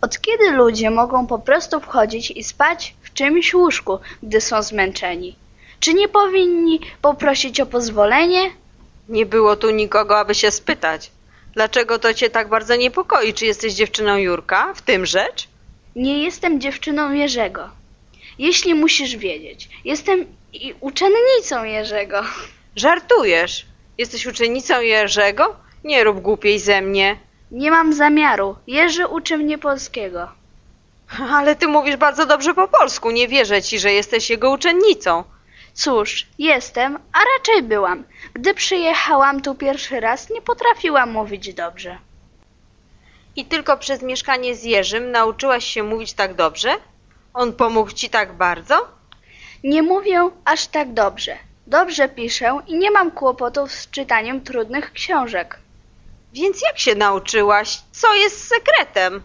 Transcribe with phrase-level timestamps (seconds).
[0.00, 5.36] Od kiedy ludzie mogą po prostu wchodzić i spać w czymś łóżku, gdy są zmęczeni?
[5.80, 8.50] Czy nie powinni poprosić o pozwolenie?
[9.08, 11.10] Nie było tu nikogo, aby się spytać.
[11.54, 13.34] Dlaczego to cię tak bardzo niepokoi?
[13.34, 14.74] Czy jesteś dziewczyną Jurka?
[14.74, 15.48] W tym rzecz?
[15.96, 17.68] Nie jestem dziewczyną Jerzego.
[18.38, 22.22] Jeśli musisz wiedzieć, jestem i uczennicą Jerzego.
[22.76, 23.66] Żartujesz.
[23.98, 25.56] Jesteś uczennicą Jerzego?
[25.84, 27.16] Nie rób głupiej ze mnie.
[27.50, 28.56] Nie mam zamiaru.
[28.66, 30.28] Jerzy uczy mnie polskiego.
[31.32, 33.10] Ale ty mówisz bardzo dobrze po polsku.
[33.10, 35.24] Nie wierzę ci, że jesteś jego uczennicą.
[35.74, 38.04] Cóż, jestem, a raczej byłam.
[38.34, 41.98] Gdy przyjechałam tu pierwszy raz, nie potrafiłam mówić dobrze.
[43.36, 46.74] I tylko przez mieszkanie z Jerzym nauczyłaś się mówić tak dobrze?
[47.34, 48.88] On pomógł ci tak bardzo?
[49.64, 51.36] Nie mówię aż tak dobrze.
[51.66, 55.58] Dobrze piszę i nie mam kłopotów z czytaniem trudnych książek.
[56.36, 57.82] Więc jak się nauczyłaś?
[57.92, 59.22] Co jest sekretem?